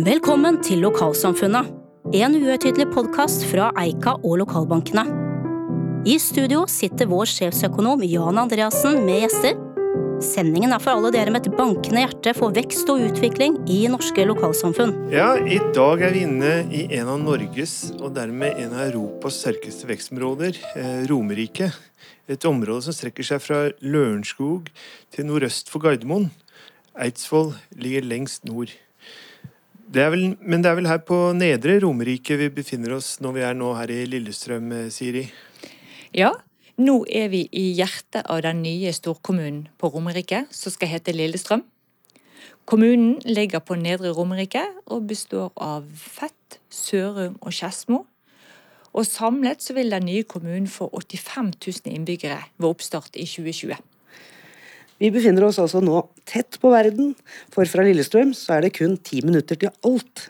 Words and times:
Velkommen 0.00 0.56
til 0.64 0.80
Lokalsamfunnet, 0.80 1.66
en 2.16 2.34
uhøytidelig 2.38 2.86
podkast 2.94 3.42
fra 3.50 3.66
Eika 3.82 4.14
og 4.24 4.38
lokalbankene. 4.40 5.02
I 6.08 6.14
studio 6.22 6.62
sitter 6.72 7.10
vår 7.10 7.28
sjefsøkonom 7.28 8.00
Jan 8.08 8.40
Andreassen 8.40 9.02
med 9.04 9.26
gjester. 9.26 9.58
Sendingen 10.24 10.72
er 10.72 10.80
for 10.80 10.94
alle 10.94 11.10
dere 11.12 11.34
med 11.34 11.44
et 11.44 11.58
bankende 11.58 12.06
hjerte 12.06 12.32
for 12.38 12.56
vekst 12.56 12.88
og 12.88 13.04
utvikling 13.10 13.58
i 13.68 13.82
norske 13.92 14.24
lokalsamfunn. 14.30 14.96
Ja, 15.12 15.34
i 15.36 15.60
dag 15.76 16.06
er 16.08 16.16
vi 16.16 16.24
inne 16.24 16.56
i 16.72 16.86
en 16.96 17.10
av 17.18 17.20
Norges, 17.20 17.90
og 17.98 18.14
dermed 18.16 18.56
en 18.56 18.72
av 18.72 18.86
Europas 18.88 19.42
sterkeste 19.42 19.90
vekstområder, 19.90 20.62
eh, 20.80 21.00
Romerike. 21.12 21.74
Et 22.30 22.48
område 22.48 22.88
som 22.88 22.96
strekker 22.96 23.34
seg 23.34 23.44
fra 23.44 23.64
Lørenskog 23.82 24.72
til 25.12 25.28
nordøst 25.28 25.68
for 25.68 25.84
Gardermoen. 25.84 26.30
Eidsvoll 26.96 27.52
ligger 27.76 28.08
lengst 28.08 28.48
nord. 28.48 28.72
Det 29.90 30.04
vel, 30.12 30.36
men 30.38 30.62
det 30.62 30.70
er 30.70 30.76
vel 30.78 30.86
her 30.86 31.00
på 31.02 31.16
Nedre 31.34 31.80
Romerike 31.82 32.36
vi 32.38 32.46
befinner 32.54 32.92
oss 32.94 33.16
når 33.18 33.32
vi 33.34 33.40
er 33.42 33.56
nå 33.58 33.72
her 33.74 33.90
i 33.90 34.04
Lillestrøm, 34.06 34.68
eh, 34.76 34.84
Siri? 34.94 35.24
Ja, 36.14 36.30
nå 36.78 37.00
er 37.10 37.26
vi 37.32 37.40
i 37.50 37.64
hjertet 37.74 38.22
av 38.22 38.44
den 38.46 38.62
nye 38.62 38.92
storkommunen 38.94 39.64
på 39.82 39.90
Romerike, 39.90 40.44
som 40.54 40.70
skal 40.70 40.92
hete 40.92 41.10
Lillestrøm. 41.16 41.64
Kommunen 42.70 43.18
ligger 43.26 43.58
på 43.66 43.74
Nedre 43.74 44.14
Romerike 44.14 44.62
og 44.86 45.08
består 45.10 45.50
av 45.58 45.90
Fett, 45.90 46.60
Sørum 46.70 47.34
og 47.40 47.50
Skedsmo. 47.50 48.04
Og 48.94 49.06
samlet 49.10 49.58
så 49.58 49.74
vil 49.74 49.90
den 49.90 50.06
nye 50.06 50.22
kommunen 50.22 50.70
få 50.70 50.86
85 50.94 51.50
000 51.66 51.96
innbyggere 51.96 52.38
ved 52.62 52.70
oppstart 52.70 53.18
i 53.18 53.26
2020. 53.26 53.74
Vi 55.00 55.08
befinner 55.12 55.46
oss 55.46 55.58
altså 55.62 55.80
nå 55.80 56.02
tett 56.28 56.58
på 56.60 56.70
verden, 56.74 57.14
for 57.52 57.68
fra 57.68 57.84
Lillestrøm 57.86 58.34
så 58.36 58.58
er 58.58 58.66
det 58.66 58.74
kun 58.76 58.98
ti 59.00 59.22
minutter 59.24 59.56
til 59.56 59.72
alt. 59.88 60.26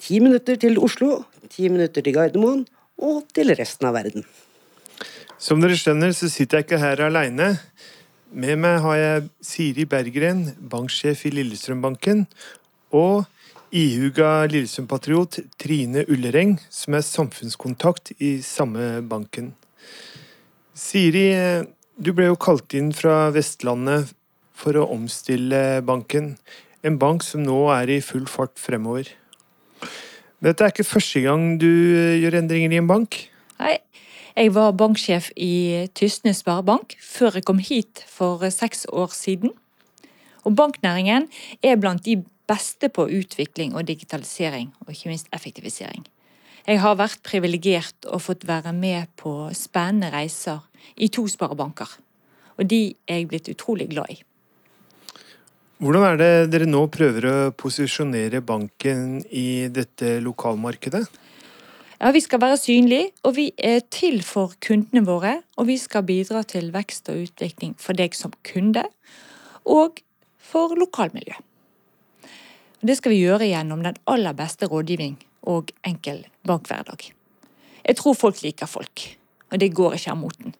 Ti 0.00 0.20
minutter 0.24 0.56
til 0.60 0.78
Oslo, 0.80 1.26
ti 1.52 1.68
minutter 1.68 2.00
til 2.00 2.16
Gardermoen 2.16 2.64
og 3.00 3.26
til 3.36 3.52
resten 3.58 3.90
av 3.90 3.98
verden. 3.98 4.24
Som 5.40 5.60
dere 5.60 5.76
skjønner, 5.76 6.14
så 6.16 6.28
sitter 6.32 6.60
jeg 6.60 6.68
ikke 6.68 6.80
her 6.80 7.02
aleine. 7.06 7.54
Med 8.32 8.60
meg 8.62 8.78
har 8.84 8.96
jeg 8.96 9.28
Siri 9.44 9.84
Berggren, 9.88 10.46
banksjef 10.56 11.26
i 11.28 11.32
Lillestrømbanken, 11.34 12.26
og 12.96 13.24
ihuga 13.72 14.46
Lillestrøm-patriot 14.50 15.40
Trine 15.60 16.04
Ullereng, 16.08 16.56
som 16.72 16.96
er 16.96 17.04
samfunnskontakt 17.04 18.12
i 18.18 18.38
samme 18.44 19.00
banken. 19.08 19.52
Siri, 20.76 21.26
du 22.00 22.14
ble 22.16 22.30
jo 22.30 22.36
kalt 22.40 22.72
inn 22.76 22.94
fra 22.96 23.28
Vestlandet 23.34 24.14
for 24.56 24.76
å 24.76 24.86
omstille 24.94 25.80
banken. 25.84 26.34
En 26.86 26.96
bank 27.00 27.24
som 27.24 27.42
nå 27.44 27.66
er 27.74 27.92
i 27.92 28.00
full 28.04 28.24
fart 28.30 28.56
fremover. 28.60 29.10
Dette 30.40 30.64
er 30.64 30.72
ikke 30.72 30.88
første 30.88 31.20
gang 31.20 31.58
du 31.60 31.68
gjør 31.68 32.38
endringer 32.40 32.72
i 32.72 32.80
en 32.80 32.88
bank? 32.88 33.18
Nei, 33.60 33.76
jeg 34.32 34.54
var 34.56 34.72
banksjef 34.80 35.28
i 35.36 35.88
Tysnes 35.92 36.40
Sparebank 36.40 36.96
før 37.04 37.36
jeg 37.36 37.44
kom 37.48 37.60
hit 37.60 38.00
for 38.08 38.46
seks 38.48 38.86
år 38.88 39.12
siden. 39.12 39.52
Og 40.48 40.56
banknæringen 40.56 41.28
er 41.60 41.76
blant 41.76 42.06
de 42.08 42.22
beste 42.48 42.88
på 42.88 43.04
utvikling 43.12 43.76
og 43.76 43.84
digitalisering, 43.90 44.72
og 44.86 44.94
ikke 44.94 45.12
minst 45.12 45.28
effektivisering. 45.36 46.08
Jeg 46.66 46.80
har 46.82 46.98
vært 47.00 47.22
privilegert 47.24 48.08
og 48.10 48.20
fått 48.24 48.44
være 48.48 48.72
med 48.76 49.08
på 49.20 49.48
spennende 49.56 50.10
reiser 50.12 50.60
i 51.00 51.08
to 51.12 51.24
sparebanker. 51.30 51.88
Og 52.60 52.68
de 52.68 52.90
er 53.08 53.22
jeg 53.22 53.30
blitt 53.30 53.48
utrolig 53.52 53.88
glad 53.92 54.12
i. 54.12 54.18
Hvordan 55.80 56.04
er 56.04 56.18
det 56.20 56.32
dere 56.52 56.68
nå 56.68 56.82
prøver 56.92 57.24
å 57.24 57.36
posisjonere 57.56 58.42
banken 58.44 59.22
i 59.32 59.70
dette 59.72 60.18
lokalmarkedet? 60.20 61.06
Ja, 62.00 62.10
Vi 62.12 62.20
skal 62.20 62.40
være 62.40 62.56
synlige, 62.56 63.12
og 63.24 63.36
vi 63.36 63.52
er 63.56 63.80
til 63.88 64.22
for 64.24 64.52
kundene 64.60 65.04
våre. 65.04 65.42
Og 65.56 65.66
vi 65.68 65.76
skal 65.76 66.04
bidra 66.04 66.42
til 66.44 66.70
vekst 66.72 67.08
og 67.08 67.24
utvikling 67.24 67.74
for 67.80 67.96
deg 67.96 68.14
som 68.16 68.32
kunde, 68.44 68.84
og 69.64 70.00
for 70.36 70.76
lokalmiljø. 70.76 71.36
Det 72.80 72.96
skal 72.96 73.12
vi 73.12 73.24
gjøre 73.24 73.48
gjennom 73.48 73.82
den 73.84 73.96
aller 74.08 74.32
beste 74.32 74.68
rådgivning 74.68 75.16
og 75.42 75.72
enkel 75.86 76.24
bankhverdag. 76.46 77.10
Jeg 77.84 77.96
tror 77.96 78.16
folk 78.18 78.42
liker 78.44 78.68
folk, 78.70 79.04
og 79.50 79.60
det 79.60 79.72
går 79.74 79.96
ikke 79.96 80.14
av 80.14 80.20
moten. 80.20 80.54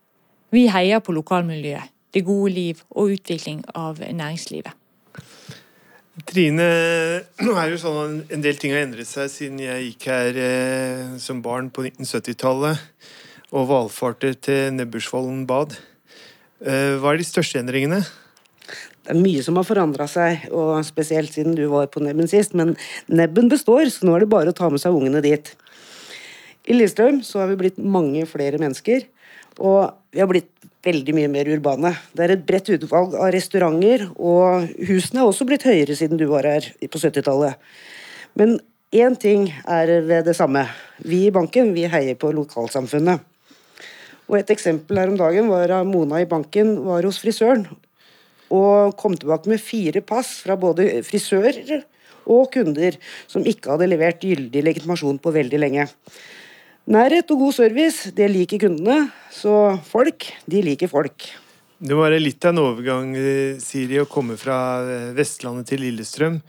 Vi 0.51 0.67
heier 0.73 1.03
på 1.05 1.15
lokalmiljøet, 1.15 1.93
det 2.15 2.25
gode 2.27 2.53
liv 2.53 2.81
og 2.91 3.13
utvikling 3.15 3.63
av 3.79 4.01
næringslivet. 4.03 4.75
Trine, 6.27 6.67
nå 7.41 7.55
er 7.57 7.71
jo 7.71 7.79
sånn 7.81 8.17
at 8.21 8.33
en 8.35 8.43
del 8.45 8.59
ting 8.61 8.75
har 8.75 8.83
endret 8.85 9.09
seg 9.09 9.31
siden 9.33 9.61
jeg 9.63 9.87
gikk 9.87 10.09
her 10.11 10.37
eh, 10.43 11.05
som 11.23 11.41
barn 11.45 11.71
på 11.73 11.87
1970-tallet 11.87 12.83
og 13.57 13.69
valfarter 13.71 14.35
til 14.37 14.75
Nebbersvollen 14.75 15.47
bad. 15.49 15.77
Eh, 16.61 16.99
hva 17.01 17.15
er 17.15 17.23
de 17.23 17.27
største 17.29 17.63
endringene? 17.63 18.03
Det 19.11 19.17
er 19.17 19.25
mye 19.25 19.43
som 19.43 19.57
har 19.59 19.67
forandra 19.67 20.05
seg, 20.07 20.45
og 20.55 20.85
spesielt 20.87 21.35
siden 21.35 21.57
du 21.59 21.65
var 21.73 21.89
på 21.91 21.99
Nebben 21.99 22.29
sist. 22.31 22.53
Men 22.55 22.77
Nebben 23.11 23.49
består, 23.51 23.89
så 23.91 24.07
nå 24.07 24.13
er 24.15 24.23
det 24.23 24.29
bare 24.31 24.53
å 24.53 24.55
ta 24.55 24.69
med 24.71 24.79
seg 24.79 24.95
ungene 24.95 25.19
dit. 25.25 25.51
I 26.71 26.77
Lillestrøm 26.77 27.19
så 27.27 27.41
har 27.41 27.51
vi 27.51 27.57
blitt 27.59 27.81
mange 27.83 28.23
flere 28.31 28.61
mennesker. 28.63 29.09
Og 29.59 29.91
vi 30.15 30.23
har 30.23 30.31
blitt 30.31 30.47
veldig 30.87 31.17
mye 31.19 31.33
mer 31.33 31.51
urbane. 31.51 31.93
Det 32.15 32.23
er 32.23 32.37
et 32.37 32.47
bredt 32.47 32.71
utvalg 32.77 33.19
av 33.19 33.33
restauranter, 33.35 34.07
og 34.15 34.71
husene 34.79 35.25
har 35.25 35.33
også 35.33 35.49
blitt 35.51 35.67
høyere 35.67 35.99
siden 35.99 36.23
du 36.23 36.29
var 36.31 36.47
her 36.47 36.71
på 36.87 37.03
70-tallet. 37.03 37.59
Men 38.39 38.61
én 38.95 39.19
ting 39.19 39.51
er 39.67 39.97
ved 40.07 40.31
det 40.31 40.39
samme. 40.39 40.69
Vi 41.03 41.25
i 41.27 41.35
banken 41.35 41.75
vi 41.75 41.91
heier 41.91 42.15
på 42.15 42.31
lokalsamfunnet. 42.39 43.27
Og 44.31 44.39
Et 44.39 44.55
eksempel 44.55 45.03
her 45.03 45.11
om 45.11 45.19
dagen 45.19 45.51
var 45.51 45.81
at 45.83 45.87
Mona 45.91 46.23
i 46.23 46.31
banken 46.31 46.77
var 46.87 47.03
hos 47.03 47.19
frisøren 47.19 47.67
og 48.51 48.97
kom 48.99 49.15
tilbake 49.19 49.51
med 49.51 49.63
fire 49.63 50.03
pass 50.03 50.39
fra 50.45 50.57
både 50.59 51.05
frisører 51.07 51.85
og 52.31 52.51
kunder 52.55 52.99
som 53.31 53.47
ikke 53.47 53.75
hadde 53.75 53.89
levert 53.91 54.23
gyldig 54.23 54.63
legitimasjon 54.67 55.21
på 55.23 55.33
veldig 55.35 55.61
lenge. 55.63 55.87
Nærhet 56.91 57.31
og 57.31 57.45
god 57.45 57.55
service, 57.55 58.11
det 58.17 58.27
liker 58.33 58.61
kundene. 58.65 59.11
Så 59.31 59.53
folk, 59.87 60.27
de 60.51 60.63
liker 60.65 60.91
folk. 60.91 61.29
Det 61.81 61.97
må 61.97 62.03
være 62.03 62.21
litt 62.21 62.45
av 62.45 62.53
en 62.53 62.63
overgang, 62.65 63.13
Siri, 63.63 64.01
å 64.03 64.09
komme 64.11 64.37
fra 64.41 64.57
eh, 64.85 65.07
Vestlandet 65.17 65.71
til 65.71 65.85
Lillestrøm. 65.85 66.41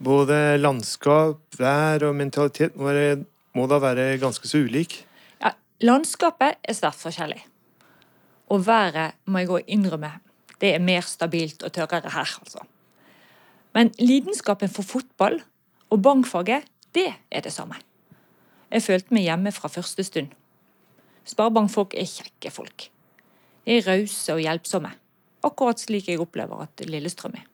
Både 0.00 0.56
landskap, 0.60 1.42
vær 1.58 2.06
og 2.06 2.14
mentalitet 2.16 2.76
må, 2.78 2.86
være, 2.88 3.18
må 3.58 3.66
da 3.68 3.80
være 3.82 4.12
ganske 4.22 4.48
så 4.48 4.62
ulik? 4.64 5.00
Ja, 5.42 5.52
landskapet 5.84 6.56
er 6.62 6.78
svært 6.78 7.00
forskjellig. 7.02 7.42
Og 8.54 8.62
været, 8.64 9.18
må 9.28 9.42
jeg 9.42 9.52
òg 9.58 9.74
innrømme, 9.76 10.14
det 10.60 10.74
er 10.74 10.82
mer 10.82 11.06
stabilt 11.06 11.62
og 11.62 11.72
tørrere 11.72 12.10
her, 12.14 12.34
altså. 12.40 12.64
Men 13.76 13.92
lidenskapen 13.98 14.70
for 14.72 14.82
fotball 14.82 15.40
og 15.90 16.02
bankfaget, 16.02 16.66
det 16.94 17.12
er 17.30 17.44
det 17.44 17.52
samme. 17.52 17.78
Jeg 18.72 18.82
følte 18.82 19.14
meg 19.14 19.28
hjemme 19.28 19.52
fra 19.54 19.70
første 19.72 20.04
stund. 20.04 20.32
Sparebankfolk 21.28 21.94
er 21.96 22.08
kjekke 22.08 22.50
folk. 22.52 22.88
De 23.64 23.76
er 23.76 23.86
rause 23.86 24.32
og 24.34 24.40
hjelpsomme. 24.40 24.90
Akkurat 25.44 25.80
slik 25.80 26.08
jeg 26.08 26.20
opplever 26.20 26.64
at 26.64 26.84
Lillestrøm 26.88 27.36
er. 27.36 27.46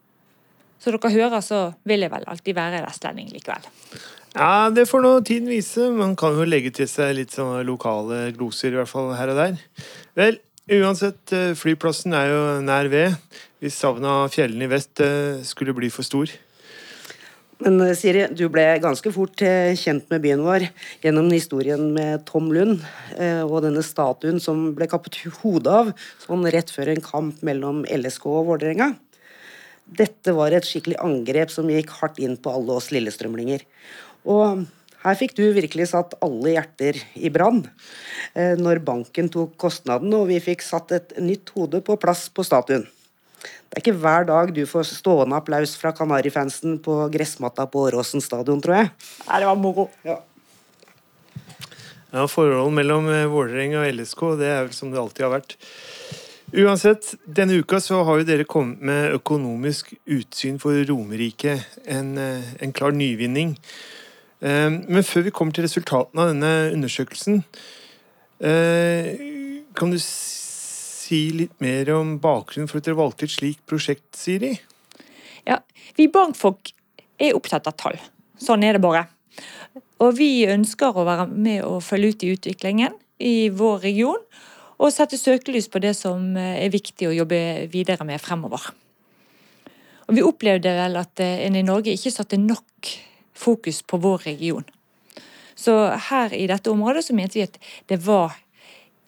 Så 0.78 0.92
dere 0.94 1.10
hører, 1.10 1.40
så 1.40 1.60
vil 1.88 2.04
jeg 2.04 2.12
vel 2.12 2.26
alltid 2.28 2.56
være 2.56 2.82
vestlending 2.84 3.30
likevel. 3.32 3.66
Ja, 4.34 4.70
det 4.74 4.88
får 4.90 5.02
nå 5.04 5.12
tiden 5.26 5.50
vise. 5.50 5.86
Man 5.94 6.16
kan 6.18 6.34
jo 6.38 6.46
legge 6.46 6.72
til 6.74 6.88
seg 6.90 7.14
litt 7.18 7.34
sånne 7.34 7.62
lokale 7.66 8.26
gloser, 8.34 8.74
i 8.74 8.80
hvert 8.80 8.90
fall 8.90 9.12
her 9.14 9.30
og 9.32 9.38
der. 9.38 9.60
Vel, 10.18 10.40
uansett, 10.70 11.32
eh, 11.32 11.52
flyplassen 11.52 12.14
er 12.16 12.30
jo 12.30 12.40
nær 12.64 12.88
ved. 12.88 13.16
Hvis 13.60 13.76
savnet 13.76 14.08
av 14.08 14.32
fjellene 14.32 14.64
i 14.64 14.70
vest 14.72 15.00
eh, 15.00 15.42
skulle 15.44 15.74
bli 15.76 15.90
for 15.92 16.06
stor. 16.06 16.30
Men 17.60 17.80
eh, 17.84 17.94
Siri, 17.94 18.24
du 18.32 18.48
ble 18.48 18.64
ganske 18.80 19.12
fort 19.12 19.44
kjent 19.76 20.08
med 20.10 20.22
byen 20.24 20.44
vår 20.44 20.66
gjennom 21.04 21.28
historien 21.32 21.92
med 21.92 22.24
Tom 22.26 22.48
Lund 22.52 22.80
og 23.44 23.58
denne 23.62 23.82
statuen 23.84 24.40
som 24.40 24.70
ble 24.76 24.88
kappet 24.90 25.20
hodet 25.42 25.72
av 25.72 25.92
sånn 26.24 26.48
rett 26.48 26.72
før 26.72 26.94
en 26.94 27.04
kamp 27.04 27.44
mellom 27.46 27.84
LSK 27.84 28.24
og 28.32 28.48
Vålerenga. 28.48 28.94
Dette 29.84 30.32
var 30.32 30.56
et 30.56 30.64
skikkelig 30.64 30.96
angrep 31.04 31.52
som 31.52 31.68
gikk 31.68 31.92
hardt 32.00 32.18
inn 32.24 32.38
på 32.40 32.52
alle 32.56 32.80
oss 32.80 32.88
lillestrømlinger. 32.94 33.66
Og 34.24 34.64
her 35.04 35.16
fikk 35.20 35.36
du 35.36 35.44
virkelig 35.52 35.90
satt 35.90 36.16
alle 36.24 36.54
hjerter 36.56 36.98
i 37.14 37.30
brann 37.32 37.62
når 38.34 38.80
banken 38.86 39.28
tok 39.30 39.52
kostnaden 39.60 40.14
og 40.16 40.30
vi 40.30 40.38
fikk 40.42 40.64
satt 40.64 40.94
et 40.96 41.12
nytt 41.20 41.52
hode 41.54 41.82
på 41.84 41.98
plass 42.00 42.26
på 42.32 42.46
statuen. 42.46 42.86
Det 43.74 43.80
er 43.80 43.82
ikke 43.82 44.00
hver 44.00 44.26
dag 44.28 44.52
du 44.54 44.62
får 44.70 44.86
stående 44.86 45.36
applaus 45.36 45.74
fra 45.76 45.90
Kanarifansen 45.96 46.78
på 46.82 46.94
gressmatta 47.12 47.66
på 47.66 47.88
Åråsen 47.88 48.22
stadion, 48.24 48.60
tror 48.62 48.78
jeg. 48.78 48.90
Nei, 49.26 49.40
det 49.42 49.48
var 49.48 49.58
moro. 49.58 49.88
Ja. 50.06 50.20
Ja, 52.14 52.28
Forholdet 52.30 52.76
mellom 52.76 53.08
eh, 53.10 53.24
Vålerenga 53.26 53.80
og 53.82 53.96
LSK 53.96 54.20
det 54.38 54.46
er 54.46 54.60
vel 54.68 54.76
som 54.76 54.92
det 54.92 55.00
alltid 55.00 55.24
har 55.26 55.32
vært. 55.32 55.56
Uansett, 56.54 57.08
denne 57.26 57.56
uka 57.58 57.80
så 57.82 58.04
har 58.06 58.20
jo 58.20 58.28
dere 58.28 58.46
kommet 58.46 58.84
med 58.86 59.16
økonomisk 59.16 59.90
utsyn 60.06 60.60
for 60.62 60.78
Romerike. 60.86 61.56
En, 61.90 62.14
eh, 62.14 62.54
en 62.62 62.76
klar 62.76 62.94
nyvinning. 62.94 63.56
Eh, 64.44 64.70
men 64.70 65.06
før 65.06 65.26
vi 65.28 65.32
kommer 65.34 65.56
til 65.56 65.64
resultatene 65.66 66.20
av 66.20 66.32
denne 66.34 66.52
undersøkelsen, 66.74 67.42
eh, 68.44 69.14
kan 69.74 69.90
du 69.90 69.98
si 70.00 71.20
litt 71.32 71.56
mer 71.64 71.90
om 71.96 72.18
bakgrunnen 72.20 72.68
for 72.68 72.78
at 72.78 72.88
dere 72.88 73.00
valgte 73.00 73.26
et 73.26 73.34
slikt 73.34 73.64
prosjekt, 73.66 74.08
Siri? 74.16 74.58
Ja, 75.48 75.60
Vi 75.96 76.08
bankfolk 76.08 76.72
er 77.20 77.36
opptatt 77.36 77.68
av 77.68 77.76
tall. 77.76 77.98
Sånn 78.40 78.64
er 78.64 78.74
det 78.74 78.82
bare. 78.82 79.06
Og 80.02 80.16
vi 80.18 80.46
ønsker 80.50 80.96
å 80.96 81.04
være 81.06 81.28
med 81.30 81.62
og 81.62 81.82
følge 81.86 82.14
ut 82.14 82.24
i 82.24 82.32
utviklingen 82.34 82.96
i 83.22 83.48
vår 83.54 83.84
region 83.84 84.22
og 84.78 84.90
sette 84.92 85.18
søkelys 85.20 85.68
på 85.70 85.80
det 85.82 85.94
som 85.96 86.34
eh, 86.36 86.64
er 86.64 86.72
viktig 86.74 87.08
å 87.08 87.14
jobbe 87.14 87.68
videre 87.70 88.04
med 88.04 88.20
fremover. 88.20 88.72
Og 90.08 90.16
Vi 90.16 90.24
opplevde 90.24 90.74
vel 90.74 90.98
at 91.00 91.20
eh, 91.22 91.46
en 91.46 91.56
i 91.56 91.64
Norge 91.64 91.94
ikke 91.94 92.12
satte 92.12 92.40
nok 92.40 92.90
fokus 93.34 93.82
på 93.82 94.00
vår 94.02 94.26
region. 94.28 94.64
Så 95.54 95.74
her 96.10 96.34
i 96.34 96.46
dette 96.50 96.70
området 96.70 97.04
så 97.06 97.14
mente 97.14 97.38
vi 97.38 97.46
at 97.46 97.58
det 97.90 98.00
var 98.06 98.34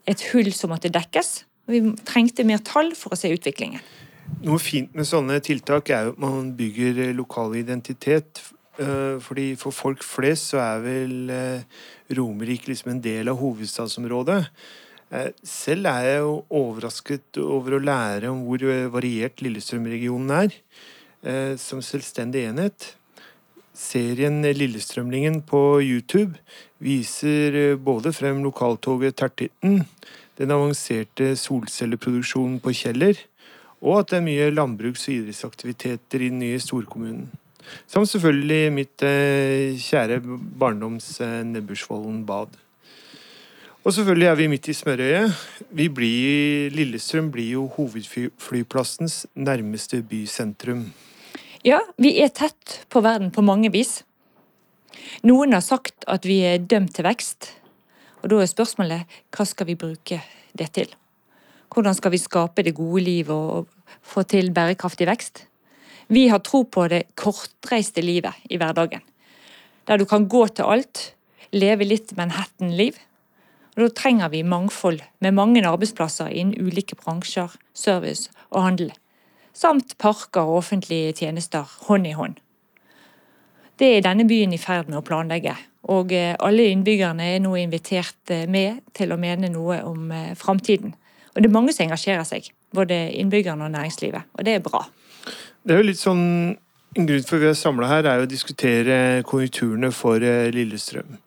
et 0.07 0.23
hull 0.33 0.53
som 0.55 0.71
måtte 0.71 0.93
dekkes. 0.93 1.45
Vi 1.67 1.81
trengte 2.07 2.47
mer 2.47 2.63
tall 2.63 2.93
for 2.95 3.15
å 3.15 3.19
se 3.19 3.33
utviklingen. 3.35 3.83
Noe 4.47 4.59
fint 4.63 4.95
med 4.95 5.07
sånne 5.07 5.39
tiltak 5.43 5.91
er 5.91 6.07
jo 6.07 6.15
at 6.15 6.23
man 6.23 6.53
bygger 6.59 7.15
lokal 7.19 7.55
identitet. 7.59 8.43
Eh, 8.79 9.19
fordi 9.23 9.55
For 9.59 9.75
folk 9.75 10.03
flest 10.05 10.53
så 10.53 10.61
er 10.63 10.83
vel 10.85 11.15
Romerike 12.15 12.71
liksom 12.71 12.93
en 12.93 13.03
del 13.03 13.31
av 13.33 13.39
hovedstadsområdet. 13.41 14.43
Eh, 15.15 15.31
selv 15.47 15.87
er 15.87 16.05
jeg 16.09 16.23
jo 16.25 16.33
overrasket 16.51 17.39
over 17.39 17.77
å 17.77 17.83
lære 17.83 18.31
om 18.33 18.43
hvor 18.47 18.63
eh, 18.67 18.89
variert 18.91 19.43
Lillestrøm-regionen 19.45 20.33
er 20.35 20.57
eh, 21.23 21.53
som 21.63 21.83
selvstendig 21.85 22.43
enhet. 22.49 22.89
Serien 23.77 24.41
Lillestrømlingen 24.41 25.43
på 25.45 25.81
YouTube 25.85 26.39
viser 26.81 27.77
både 27.77 28.13
frem 28.17 28.41
lokaltoget 28.45 29.19
Tertitten, 29.21 29.83
den 30.41 30.53
avanserte 30.55 31.35
solcelleproduksjonen 31.37 32.59
på 32.65 32.73
Kjeller, 32.77 33.21
og 33.85 34.01
at 34.01 34.11
det 34.11 34.19
er 34.19 34.25
mye 34.25 34.51
landbruks- 34.55 35.07
og 35.11 35.19
idrettsaktiviteter 35.19 36.25
i 36.25 36.31
den 36.33 36.41
nye 36.41 36.61
storkommunen. 36.61 37.29
Samt 37.91 38.09
selvfølgelig 38.09 38.73
mitt 38.73 39.03
kjære 39.83 40.21
barndoms 40.59 41.19
Nebbersvollen 41.21 42.23
bad. 42.27 42.55
Og 43.85 43.93
selvfølgelig 43.95 44.27
er 44.27 44.39
vi 44.39 44.47
midt 44.51 44.69
i 44.69 44.75
smørøyet. 44.75 45.35
Blir, 45.71 46.71
Lillestrøm 46.75 47.29
blir 47.31 47.53
jo 47.53 47.67
hovedflyplassens 47.77 49.27
nærmeste 49.35 50.01
bysentrum. 50.03 50.89
Ja, 51.67 51.81
vi 51.99 52.13
er 52.23 52.29
tett 52.31 52.85
på 52.95 53.01
verden 53.03 53.33
på 53.35 53.43
mange 53.43 53.73
vis. 53.75 54.05
Noen 55.27 55.51
har 55.51 55.65
sagt 55.67 56.05
at 56.07 56.23
vi 56.29 56.37
er 56.47 56.63
dømt 56.63 56.93
til 56.95 57.03
vekst. 57.03 57.49
Og 58.23 58.29
da 58.31 58.39
er 58.39 58.47
spørsmålet 58.47 59.17
hva 59.35 59.47
skal 59.51 59.67
vi 59.67 59.75
bruke 59.81 60.21
det 60.55 60.69
til? 60.77 60.93
Hvordan 61.75 61.97
skal 61.99 62.13
vi 62.15 62.21
skape 62.23 62.63
det 62.63 62.77
gode 62.77 63.03
livet 63.03 63.35
og 63.35 63.67
få 63.99 64.23
til 64.31 64.53
bærekraftig 64.55 65.09
vekst? 65.11 65.43
Vi 66.07 66.29
har 66.31 66.39
tro 66.47 66.61
på 66.63 66.85
det 66.93 67.09
kortreiste 67.19 68.05
livet 68.05 68.47
i 68.47 68.61
hverdagen. 68.63 69.03
Der 69.91 69.99
du 69.99 70.07
kan 70.07 70.29
gå 70.31 70.45
til 70.47 70.71
alt, 70.71 71.17
leve 71.51 71.89
litt 71.89 72.15
Manhattan-liv 72.15 72.95
og 73.75 73.83
Da 73.83 73.89
trenger 73.93 74.31
vi 74.33 74.43
mangfold, 74.43 75.03
med 75.21 75.35
mange 75.35 75.67
arbeidsplasser 75.67 76.31
innen 76.31 76.55
ulike 76.57 76.97
bransjer, 76.97 77.51
service 77.75 78.31
og 78.51 78.63
handel. 78.63 78.93
Samt 79.57 79.95
parker 79.99 80.45
og 80.45 80.59
offentlige 80.61 81.15
tjenester 81.17 81.65
hånd 81.87 82.07
i 82.07 82.13
hånd. 82.13 82.37
Det 83.81 83.89
er 83.97 84.05
denne 84.05 84.27
byen 84.29 84.53
i 84.53 84.61
ferd 84.61 84.91
med 84.91 84.99
å 85.01 85.05
planlegge, 85.05 85.55
og 85.93 86.13
eh, 86.13 86.35
alle 86.45 86.69
innbyggerne 86.73 87.25
er 87.35 87.43
nå 87.45 87.55
invitert 87.61 88.33
eh, 88.33 88.45
med 88.49 88.83
til 88.97 89.13
å 89.13 89.19
mene 89.21 89.51
noe 89.53 89.83
om 89.85 90.13
eh, 90.13 90.35
framtiden. 90.37 90.93
Og 91.33 91.41
det 91.41 91.49
er 91.49 91.57
mange 91.57 91.73
som 91.77 91.87
engasjerer 91.87 92.25
seg, 92.29 92.49
både 92.77 92.99
innbyggerne 93.21 93.69
og 93.69 93.73
næringslivet, 93.73 94.29
og 94.33 94.49
det 94.49 94.57
er 94.57 94.65
bra. 94.65 94.83
Det 95.65 95.75
er 95.75 95.83
jo 95.83 95.91
litt 95.91 96.03
sånn 96.03 96.23
En 96.97 97.05
grunn 97.05 97.25
for 97.29 97.43
vi 97.43 97.45
er 97.51 97.53
samla 97.53 97.91
her, 97.91 98.07
er 98.09 98.23
jo 98.23 98.25
å 98.25 98.29
diskutere 98.31 98.95
konjunkturene 99.29 99.91
for 99.93 100.23
Lillestrøm. 100.55 101.19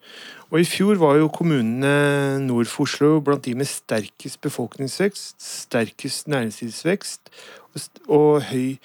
Og 0.49 0.63
I 0.63 0.65
fjor 0.65 0.97
var 0.97 1.19
jo 1.19 1.27
kommunene 1.29 2.39
nord 2.41 2.65
for 2.71 2.87
Oslo 2.87 3.19
blant 3.21 3.45
de 3.45 3.53
med 3.53 3.69
sterkest 3.69 4.39
befolkningsvekst, 4.41 5.35
sterkest 5.37 6.31
næringslivsvekst 6.33 7.29
og, 8.07 8.43
høy 8.49 8.77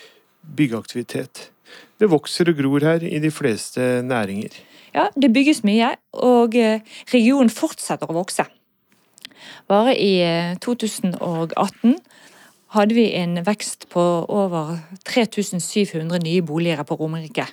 byggeaktivitet. 0.56 1.48
Det 2.00 2.10
vokser 2.10 2.50
og 2.50 2.58
gror 2.58 2.84
her 2.84 3.04
i 3.06 3.18
de 3.22 3.30
fleste 3.32 4.02
næringer. 4.04 4.54
Ja, 4.94 5.08
det 5.18 5.32
bygges 5.34 5.64
mye, 5.66 5.96
og 6.12 6.54
eh, 6.54 6.82
regionen 7.10 7.50
fortsetter 7.50 8.10
å 8.10 8.14
vokse. 8.14 8.46
Bare 9.70 9.94
i 9.98 10.12
2018 10.62 11.16
eh, 11.18 11.96
hadde 12.76 12.94
vi 12.94 13.08
en 13.18 13.40
vekst 13.46 13.88
på 13.90 14.04
over 14.30 14.76
3700 15.08 16.22
nye 16.22 16.44
boliger 16.46 16.82
på 16.86 16.98
Romerike. 17.00 17.48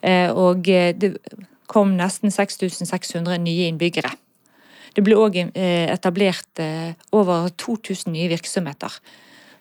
Eh, 0.00 0.32
og 0.32 0.64
det 0.64 1.16
kom 1.68 1.96
nesten 1.98 2.32
6600 2.32 3.36
nye 3.42 3.68
innbyggere. 3.68 4.14
Det 4.96 5.04
ble 5.04 5.16
òg 5.20 5.34
etablert 5.36 6.60
over 7.12 7.50
2000 7.60 8.14
nye 8.14 8.30
virksomheter. 8.32 8.94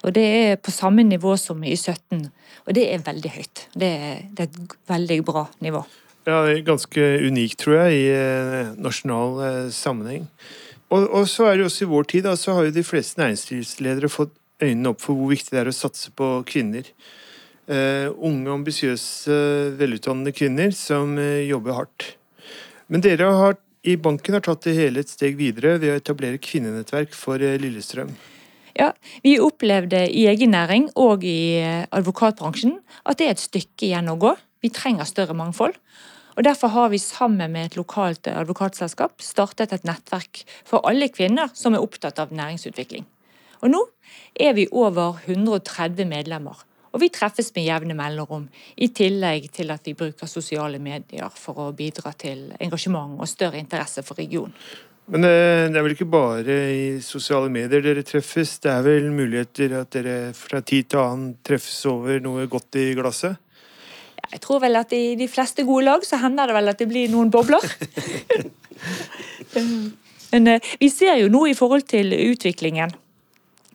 Og 0.06 0.14
Det 0.14 0.24
er 0.24 0.60
på 0.62 0.72
samme 0.72 1.02
nivå 1.04 1.34
som 1.42 1.64
i 1.66 1.74
17, 1.74 2.28
og 2.66 2.76
det 2.78 2.84
er 2.94 3.06
veldig 3.06 3.32
høyt. 3.34 3.64
Det 3.74 3.90
er, 3.90 4.20
det 4.30 4.46
er 4.46 4.52
et 4.52 4.76
veldig 4.92 5.18
bra 5.26 5.48
nivå. 5.66 5.82
Ja, 6.26 6.44
Ganske 6.66 7.02
unikt, 7.26 7.60
tror 7.62 7.80
jeg, 7.80 7.98
i 7.98 8.06
eh, 8.14 8.74
nasjonal 8.78 9.72
sammenheng. 9.74 10.30
Og, 10.94 11.10
og, 11.10 11.28
så 11.30 11.50
er 11.50 11.58
det 11.58 11.66
også 11.66 11.86
i 11.86 11.90
vår 11.90 12.10
tid, 12.14 12.30
så 12.38 12.54
har 12.54 12.68
jo 12.68 12.76
de 12.76 12.86
fleste 12.86 13.22
næringslivsledere 13.22 14.10
fått 14.10 14.34
øynene 14.64 14.94
opp 14.94 15.02
for 15.04 15.18
hvor 15.18 15.34
viktig 15.34 15.56
det 15.56 15.64
er 15.64 15.72
å 15.72 15.76
satse 15.76 16.14
på 16.16 16.30
kvinner. 16.48 16.88
Uh, 17.66 18.14
unge, 18.22 18.52
ambisiøse, 18.54 19.36
velutdannede 19.80 20.36
kvinner 20.38 20.70
som 20.78 21.16
uh, 21.18 21.42
jobber 21.42 21.80
hardt. 21.80 22.12
Men 22.94 23.02
dere 23.02 23.32
har, 23.34 23.58
i 23.82 23.96
banken 23.98 24.38
har 24.38 24.46
tatt 24.46 24.68
det 24.68 24.76
hele 24.78 25.02
et 25.02 25.10
steg 25.10 25.40
videre 25.40 25.80
ved 25.82 25.90
å 25.90 25.98
etablere 25.98 26.38
kvinnenettverk 26.38 27.18
for 27.18 27.42
uh, 27.42 27.56
Lillestrøm. 27.58 28.14
Ja, 28.76 28.92
Vi 29.24 29.40
opplevde 29.40 30.04
i 30.12 30.26
egen 30.28 30.52
næring 30.52 30.90
og 31.00 31.24
i 31.24 31.64
advokatbransjen 31.92 32.80
at 33.06 33.18
det 33.18 33.28
er 33.28 33.36
et 33.38 33.44
stykke 33.44 33.88
igjen 33.88 34.12
å 34.12 34.18
gå. 34.20 34.34
Vi 34.62 34.70
trenger 34.70 35.08
større 35.08 35.34
mangfold. 35.34 35.78
Og 36.36 36.44
Derfor 36.44 36.68
har 36.68 36.90
vi 36.92 37.00
sammen 37.00 37.52
med 37.52 37.66
et 37.66 37.78
lokalt 37.80 38.28
advokatselskap 38.28 39.22
startet 39.24 39.72
et 39.72 39.86
nettverk 39.88 40.44
for 40.68 40.84
alle 40.84 41.08
kvinner 41.08 41.54
som 41.56 41.74
er 41.74 41.84
opptatt 41.84 42.20
av 42.20 42.34
næringsutvikling. 42.36 43.06
Og 43.64 43.72
Nå 43.72 43.82
er 44.36 44.54
vi 44.54 44.68
over 44.72 45.22
130 45.26 46.06
medlemmer. 46.06 46.60
Og 46.92 47.02
vi 47.04 47.10
treffes 47.12 47.52
med 47.56 47.66
jevne 47.68 47.96
mellomrom, 47.96 48.46
i 48.80 48.88
tillegg 48.88 49.50
til 49.52 49.72
at 49.72 49.84
vi 49.84 49.96
bruker 50.00 50.28
sosiale 50.32 50.80
medier 50.80 51.32
for 51.36 51.60
å 51.60 51.72
bidra 51.76 52.14
til 52.16 52.54
engasjement 52.60 53.20
og 53.20 53.28
større 53.28 53.60
interesse 53.60 54.04
for 54.04 54.20
regionen. 54.20 54.56
Men 55.14 55.28
eh, 55.28 55.68
det 55.70 55.78
er 55.78 55.86
vel 55.86 55.94
ikke 55.94 56.10
bare 56.10 56.56
i 56.74 56.86
sosiale 57.06 57.52
medier 57.54 57.84
dere 57.86 58.04
treffes? 58.06 58.58
Det 58.64 58.72
er 58.72 58.86
vel 58.86 59.12
muligheter 59.14 59.76
at 59.82 59.94
dere 59.94 60.34
fra 60.38 60.64
tid 60.66 60.90
til 60.90 61.02
annen 61.04 61.36
treffes 61.46 61.84
over 61.92 62.18
noe 62.24 62.48
godt 62.50 62.80
i 62.82 62.88
glasset? 62.98 63.38
Jeg 64.32 64.42
tror 64.42 64.64
vel 64.64 64.80
at 64.80 64.94
i 64.98 65.14
de 65.20 65.28
fleste 65.30 65.64
gode 65.68 65.86
lag 65.86 66.06
så 66.06 66.18
hender 66.24 66.50
det 66.50 66.58
vel 66.58 66.72
at 66.74 66.82
det 66.82 66.90
blir 66.90 67.12
noen 67.14 67.30
bobler. 67.34 67.62
Men 70.34 70.50
eh, 70.56 70.74
vi 70.82 70.90
ser 70.90 71.22
jo 71.22 71.30
nå 71.32 71.46
i 71.52 71.58
forhold 71.58 71.86
til 71.92 72.16
utviklingen 72.32 72.98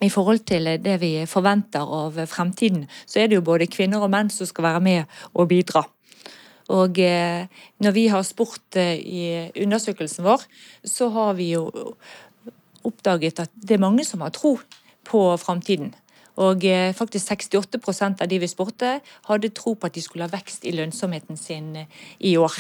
i 0.01 0.09
forhold 0.09 0.47
til 0.49 0.65
det 0.81 0.97
vi 1.03 1.13
forventer 1.29 1.85
av 1.85 2.17
fremtiden, 2.27 2.87
så 3.07 3.21
er 3.21 3.29
det 3.29 3.37
jo 3.37 3.45
både 3.45 3.69
kvinner 3.69 4.01
og 4.01 4.09
menn 4.13 4.31
som 4.33 4.49
skal 4.49 4.65
være 4.71 4.81
med 4.85 5.19
og 5.35 5.51
bidra. 5.51 5.85
Og 6.71 6.99
eh, 7.03 7.47
når 7.83 7.95
vi 7.97 8.07
har 8.13 8.27
spurt 8.27 8.79
eh, 8.79 8.97
i 8.99 9.63
undersøkelsen 9.65 10.27
vår, 10.27 10.45
så 10.87 11.11
har 11.15 11.35
vi 11.39 11.51
jo 11.55 11.67
oppdaget 12.87 13.43
at 13.43 13.55
det 13.55 13.77
er 13.77 13.83
mange 13.83 14.07
som 14.07 14.23
har 14.25 14.33
tro 14.35 14.57
på 15.09 15.23
framtiden. 15.43 15.95
Og 16.41 16.65
eh, 16.65 16.95
faktisk 16.97 17.33
68% 17.35 18.23
av 18.23 18.31
de 18.31 18.39
vi 18.41 18.51
spurte, 18.51 18.99
hadde 19.29 19.55
tro 19.57 19.75
på 19.75 19.91
at 19.91 19.97
de 19.97 20.05
skulle 20.05 20.29
ha 20.29 20.33
vekst 20.33 20.65
i 20.65 20.75
lønnsomheten 20.77 21.41
sin 21.41 21.75
i 22.19 22.37
år. 22.39 22.55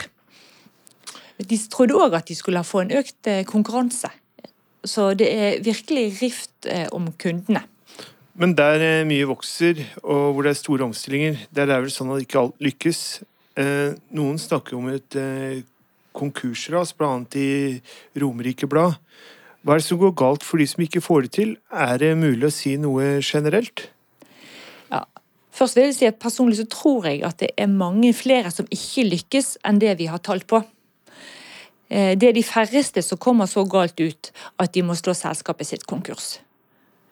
De 1.40 1.57
trodde 1.73 1.97
òg 1.97 2.19
at 2.19 2.29
de 2.29 2.37
skulle 2.37 2.67
få 2.67 2.83
en 2.85 2.99
økt 3.00 3.31
konkurranse 3.49 4.11
så 4.85 5.12
det 5.14 5.29
er 5.29 5.62
virkelig 5.64 6.23
rift 6.23 6.69
om 6.93 7.11
kundene. 7.21 7.62
Men 8.40 8.55
der 8.57 9.05
mye 9.05 9.26
vokser, 9.29 9.83
og 10.02 10.33
hvor 10.33 10.47
det 10.47 10.55
er 10.55 10.61
store 10.61 10.87
omstillinger, 10.88 11.37
der 11.52 11.67
er 11.67 11.75
det 11.75 11.88
vel 11.88 11.93
sånn 11.93 12.12
at 12.14 12.25
ikke 12.25 12.40
alt 12.40 12.62
lykkes. 12.64 13.00
Eh, 13.61 13.93
noen 14.17 14.40
snakker 14.40 14.79
om 14.79 14.88
et 14.93 15.19
konkursras, 16.17 16.95
bl.a. 16.97 17.12
i 17.37 17.81
Romerike 18.19 18.67
Blad. 18.71 18.97
Hva 19.61 19.76
er 19.76 19.83
det 19.83 19.87
som 19.90 20.00
går 20.00 20.14
galt 20.17 20.45
for 20.47 20.61
de 20.61 20.67
som 20.69 20.81
ikke 20.81 21.02
får 21.05 21.26
det 21.26 21.33
til? 21.37 21.55
Er 21.69 21.99
det 22.00 22.14
mulig 22.17 22.49
å 22.49 22.55
si 22.55 22.76
noe 22.81 23.19
generelt? 23.21 23.90
Ja. 24.88 25.05
Først 25.52 25.76
vil 25.76 25.90
jeg 25.90 25.99
si 25.99 26.09
at 26.09 26.21
Personlig 26.23 26.57
så 26.62 26.69
tror 26.73 27.11
jeg 27.11 27.21
at 27.26 27.43
det 27.43 27.50
er 27.61 27.69
mange 27.69 28.14
flere 28.17 28.52
som 28.55 28.69
ikke 28.73 29.05
lykkes 29.11 29.59
enn 29.69 29.81
det 29.83 29.99
vi 30.00 30.09
har 30.09 30.23
tall 30.25 30.40
på. 30.49 30.62
Eh, 31.90 32.14
det 32.17 32.31
er 32.31 32.38
de 32.38 32.47
færreste 32.47 33.05
som 33.05 33.21
kommer 33.21 33.50
så 33.50 33.67
galt 33.69 34.00
ut 34.00 34.31
at 34.62 34.73
de 34.73 34.87
må 34.87 34.97
slå 34.97 35.12
selskapet 35.17 35.69
sitt 35.69 35.85
konkurs. 35.90 36.38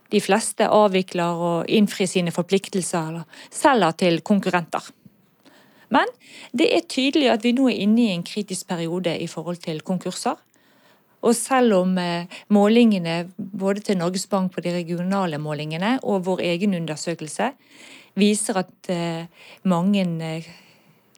De 0.08 0.20
fleste 0.24 0.64
avvikler 0.72 1.42
og 1.48 1.68
innfrir 1.68 2.08
sine 2.08 2.32
forpliktelser 2.32 3.10
eller 3.10 3.42
selger 3.52 3.98
til 4.00 4.22
konkurrenter. 4.24 4.86
Men 5.94 6.10
det 6.52 6.68
er 6.74 6.88
tydelig 6.88 7.30
at 7.32 7.44
vi 7.46 7.54
nå 7.56 7.68
er 7.70 7.80
inne 7.84 8.04
i 8.04 8.12
en 8.14 8.26
kritisk 8.26 8.68
periode 8.68 9.14
i 9.16 9.28
forhold 9.30 9.60
til 9.64 9.80
konkurser. 9.86 10.36
Og 11.26 11.34
selv 11.34 11.74
om 11.80 11.96
eh, 11.98 12.30
målingene 12.54 13.24
både 13.36 13.82
til 13.88 13.98
Norges 13.98 14.28
Bank 14.30 14.52
på 14.54 14.62
de 14.62 14.74
regionale 14.76 15.40
målingene 15.42 15.96
og 16.06 16.26
vår 16.28 16.44
egen 16.52 16.76
undersøkelse 16.78 17.50
viser 18.18 18.60
at 18.62 18.90
eh, 18.92 19.26
mange 19.66 20.04
eh, 20.24 20.50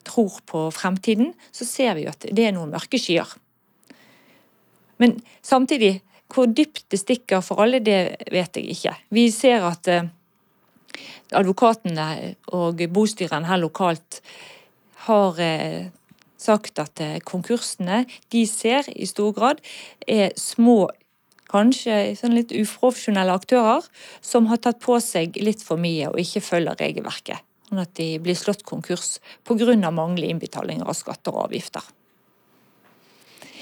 tror 0.07 0.41
på 0.49 0.63
fremtiden, 0.73 1.35
så 1.53 1.67
ser 1.69 1.99
vi 1.99 2.07
at 2.09 2.25
det 2.33 2.47
er 2.47 2.55
noen 2.57 2.73
mørke 2.73 2.99
skyer. 2.99 3.29
Men 5.01 5.19
samtidig, 5.45 5.99
hvor 6.33 6.49
dypt 6.49 6.87
det 6.93 7.03
stikker 7.03 7.45
for 7.45 7.61
alle, 7.61 7.83
det 7.85 8.25
vet 8.33 8.57
jeg 8.57 8.73
ikke. 8.73 8.95
Vi 9.13 9.29
ser 9.35 9.65
at 9.69 9.89
advokatene 11.37 12.35
og 12.57 12.81
bostyrene 12.93 13.49
her 13.49 13.61
lokalt 13.61 14.21
har 15.07 15.41
eh, 15.41 15.91
sagt 16.41 16.81
at 16.83 17.01
eh, 17.05 17.19
konkursene 17.27 18.05
de 18.33 18.47
ser 18.49 18.89
i 18.95 19.09
stor 19.09 19.35
grad 19.37 19.61
er 20.09 20.33
små, 20.41 20.89
kanskje 21.51 22.15
sånn 22.19 22.37
litt 22.37 22.53
uprofesjonelle 22.55 23.35
aktører 23.35 23.87
som 24.23 24.49
har 24.51 24.61
tatt 24.63 24.81
på 24.83 24.99
seg 25.03 25.39
litt 25.43 25.65
for 25.67 25.81
mye 25.81 26.13
og 26.13 26.21
ikke 26.23 26.45
følger 26.47 26.79
regelverket. 26.81 27.47
Sånn 27.71 27.83
at 27.83 27.95
de 27.99 28.13
blir 28.23 28.39
slått 28.39 28.65
konkurs 28.67 29.19
pga. 29.47 29.75
manglende 29.91 30.31
innbetalinger 30.31 30.87
av 30.87 30.97
skatter 30.99 31.35
og 31.35 31.49
avgifter. 31.49 31.83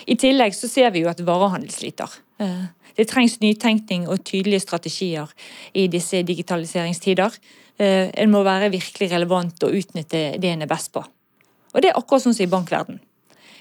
I 0.08 0.16
tillegg 0.16 0.54
så 0.56 0.68
ser 0.68 0.90
vi 0.94 1.02
jo 1.02 1.10
at 1.10 1.20
varehandel 1.20 1.70
sliter. 1.72 2.08
Eh, 2.40 2.68
det 2.96 3.08
trengs 3.10 3.38
nytenkning 3.40 4.08
og 4.08 4.24
tydelige 4.24 4.64
strategier 4.64 5.28
i 5.74 5.86
disse 5.92 6.22
digitaliseringstider. 6.22 7.36
Eh, 7.78 8.08
en 8.14 8.32
må 8.32 8.42
være 8.46 8.72
virkelig 8.72 9.10
relevant 9.12 9.68
og 9.68 9.76
utnytte 9.76 10.40
det 10.40 10.54
en 10.54 10.64
er 10.64 10.70
best 10.70 10.92
på. 10.92 11.04
Og 11.74 11.82
det 11.82 11.90
er 11.90 11.98
akkurat 11.98 12.24
sånn 12.24 12.36
som 12.36 12.46
i 12.46 12.50
bankverden. 12.50 13.00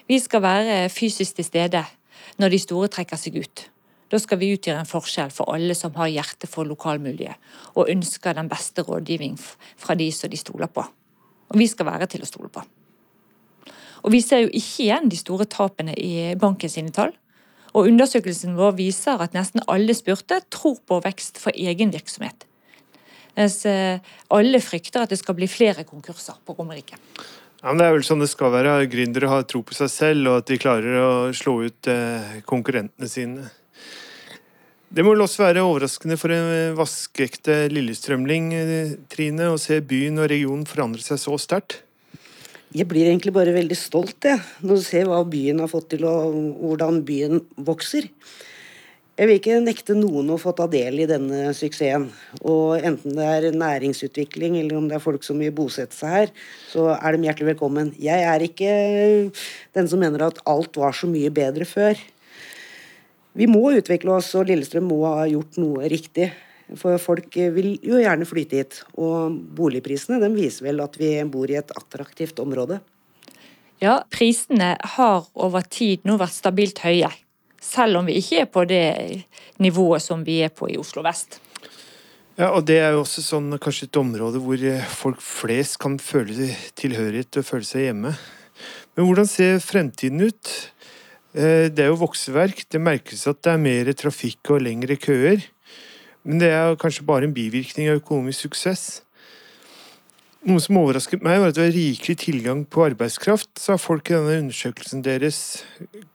Vi 0.07 0.19
skal 0.23 0.43
være 0.45 0.75
fysisk 0.93 1.39
til 1.39 1.47
stede 1.47 1.83
når 2.39 2.53
de 2.53 2.61
store 2.61 2.91
trekker 2.93 3.19
seg 3.19 3.41
ut. 3.41 3.65
Da 4.07 4.19
skal 4.23 4.39
vi 4.39 4.53
utgjøre 4.55 4.79
en 4.85 4.87
forskjell 4.87 5.33
for 5.35 5.51
alle 5.51 5.75
som 5.75 5.95
har 5.99 6.07
hjerte 6.07 6.47
for 6.47 6.67
lokalmiljøet, 6.67 7.35
og 7.75 7.91
ønsker 7.91 8.37
den 8.37 8.47
beste 8.47 8.85
rådgivning 8.87 9.35
fra 9.35 9.97
de 9.99 10.07
som 10.15 10.31
de 10.31 10.39
stoler 10.39 10.71
på. 10.71 10.85
Og 11.51 11.59
vi 11.59 11.67
skal 11.67 11.89
være 11.89 12.07
til 12.11 12.23
å 12.23 12.29
stole 12.29 12.51
på. 12.51 12.63
Og 14.05 14.11
Vi 14.13 14.21
ser 14.21 14.45
jo 14.45 14.51
ikke 14.53 14.85
igjen 14.85 15.09
de 15.09 15.17
store 15.19 15.47
tapene 15.49 15.95
i 15.99 16.35
banken 16.39 16.69
sine 16.69 16.93
tall. 16.95 17.11
Og 17.73 17.89
Undersøkelsen 17.89 18.55
vår 18.55 18.77
viser 18.77 19.19
at 19.19 19.33
nesten 19.35 19.65
alle 19.67 19.93
spurte 19.97 20.39
tror 20.53 20.77
på 20.87 21.01
vekst 21.03 21.41
for 21.41 21.51
egen 21.51 21.91
virksomhet. 21.91 22.45
Mens 23.35 23.59
eh, 23.69 23.99
alle 24.33 24.61
frykter 24.63 25.03
at 25.03 25.11
det 25.11 25.19
skal 25.19 25.35
bli 25.37 25.49
flere 25.51 25.83
konkurser 25.83 26.39
på 26.45 26.55
Romerike. 26.57 26.95
Ja, 27.63 27.73
Det 27.73 27.85
er 27.85 27.95
vel 27.95 28.05
sånn 28.05 28.21
det 28.21 28.29
skal 28.29 28.51
være. 28.53 28.75
Gründere 28.91 29.31
har 29.31 29.47
tro 29.49 29.63
på 29.65 29.73
seg 29.73 29.89
selv, 29.89 30.29
og 30.29 30.43
at 30.43 30.49
de 30.51 30.59
klarer 30.61 30.99
å 31.01 31.13
slå 31.33 31.55
ut 31.65 31.89
eh, 31.89 32.37
konkurrentene 32.45 33.09
sine. 33.09 33.47
Det 34.87 35.03
må 35.03 35.15
vel 35.15 35.25
også 35.25 35.41
være 35.41 35.65
overraskende 35.65 36.15
for 36.21 36.31
en 36.31 36.77
vaskeekte 36.77 37.65
lillestrømling, 37.73 38.51
eh, 38.53 38.93
Trine, 39.09 39.49
å 39.49 39.57
se 39.59 39.81
byen 39.81 40.21
og 40.21 40.29
regionen 40.29 40.69
forandre 40.69 41.01
seg 41.01 41.19
så 41.19 41.33
sterkt? 41.41 41.81
Jeg 42.77 42.85
blir 42.91 43.07
egentlig 43.07 43.33
bare 43.33 43.55
veldig 43.55 43.77
stolt 43.79 44.27
jeg, 44.27 44.39
når 44.61 44.77
du 44.77 44.85
ser 44.85 45.09
hva 45.09 45.23
byen 45.25 45.63
har 45.63 45.71
fått 45.71 45.89
til, 45.95 46.05
og 46.05 46.37
hvordan 46.61 47.01
byen 47.07 47.41
vokser. 47.57 48.05
Jeg 49.17 49.25
vil 49.25 49.39
ikke 49.39 49.55
nekte 49.65 49.95
noen 49.97 50.27
å 50.29 50.35
få 50.37 50.51
ta 50.53 50.67
del 50.69 50.99
i 51.01 51.07
denne 51.09 51.49
suksessen. 51.57 52.03
Og 52.45 52.83
enten 52.85 53.15
det 53.17 53.25
er 53.25 53.55
næringsutvikling 53.57 54.59
eller 54.59 54.77
om 54.77 54.85
det 54.85 54.99
er 54.99 55.01
folk 55.01 55.25
som 55.25 55.41
vil 55.41 55.55
bosette 55.57 55.97
seg 55.97 56.13
her, 56.13 56.33
så 56.69 56.91
er 56.93 57.17
de 57.17 57.25
hjertelig 57.25 57.55
velkommen. 57.55 57.89
Jeg 57.97 58.27
er 58.29 58.45
ikke 58.45 58.75
den 59.73 59.89
som 59.89 60.05
mener 60.05 60.27
at 60.27 60.37
alt 60.45 60.77
var 60.77 60.93
så 60.93 61.09
mye 61.09 61.33
bedre 61.33 61.65
før. 61.65 61.97
Vi 63.37 63.49
må 63.49 63.71
utvikle 63.79 64.19
oss, 64.19 64.29
og 64.37 64.51
Lillestrøm 64.51 64.85
må 64.85 65.01
ha 65.07 65.25
gjort 65.29 65.57
noe 65.65 65.89
riktig. 65.89 66.29
For 66.77 67.01
folk 67.01 67.33
vil 67.57 67.73
jo 67.81 67.97
gjerne 67.97 68.25
flytte 68.29 68.61
hit. 68.61 68.81
Og 69.01 69.33
boligprisene 69.57 70.21
de 70.21 70.29
viser 70.37 70.69
vel 70.69 70.85
at 70.85 70.97
vi 71.01 71.15
bor 71.25 71.49
i 71.49 71.57
et 71.57 71.73
attraktivt 71.73 72.37
område. 72.43 72.83
Ja, 73.81 74.03
prisene 74.13 74.75
har 74.97 75.25
over 75.33 75.65
tid 75.65 76.05
nå 76.05 76.21
vært 76.21 76.37
stabilt 76.37 76.85
høye. 76.85 77.09
Selv 77.67 77.99
om 77.99 78.07
vi 78.07 78.15
ikke 78.21 78.45
er 78.45 78.49
på 78.51 78.63
det 78.67 78.85
nivået 79.59 80.03
som 80.03 80.23
vi 80.23 80.39
er 80.45 80.53
på 80.53 80.69
i 80.71 80.77
Oslo 80.79 81.03
vest. 81.05 81.41
Ja, 82.37 82.51
og 82.53 82.67
Det 82.69 82.77
er 82.77 82.93
jo 82.93 83.01
også 83.01 83.23
sånn, 83.25 83.49
kanskje 83.57 83.89
et 83.89 83.97
område 83.97 84.39
hvor 84.39 84.61
folk 84.93 85.21
flest 85.25 85.79
kan 85.81 85.97
føle 85.99 86.51
tilhørighet 86.77 87.39
og 87.41 87.47
føle 87.47 87.65
seg 87.65 87.87
hjemme. 87.89 88.13
Men 88.95 89.07
hvordan 89.07 89.29
ser 89.29 89.57
fremtiden 89.61 90.21
ut? 90.21 90.51
Eh, 91.33 91.67
det 91.73 91.83
er 91.83 91.91
jo 91.91 92.01
vokseverk. 92.01 92.63
Det 92.69 92.81
merkes 92.81 93.27
at 93.29 93.41
det 93.45 93.53
er 93.53 93.61
mer 93.61 93.91
trafikk 93.97 94.53
og 94.53 94.63
lengre 94.65 94.97
køer. 95.01 95.43
Men 96.23 96.41
det 96.41 96.49
er 96.53 96.77
kanskje 96.79 97.05
bare 97.07 97.27
en 97.27 97.35
bivirkning 97.35 97.89
av 97.91 98.01
økonomisk 98.01 98.47
suksess. 98.47 99.01
Noe 100.47 100.61
som 100.63 100.77
overrasket 100.79 101.23
meg, 101.25 101.41
var 101.41 101.51
at 101.51 101.57
det 101.57 101.65
var 101.65 101.73
rikelig 101.75 102.13
tilgang 102.21 102.61
på 102.71 102.85
arbeidskraft, 102.85 103.49
sa 103.59 103.75
folk 103.75 104.07
i 104.07 104.15
denne 104.15 104.37
undersøkelsen 104.45 105.01
deres. 105.03 105.39